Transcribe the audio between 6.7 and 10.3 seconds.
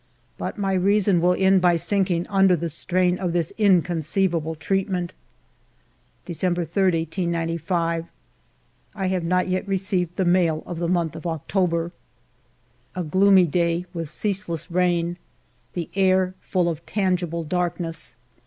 1895. I have not yet received the